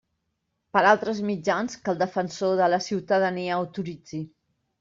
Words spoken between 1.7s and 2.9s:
que el Defensor de la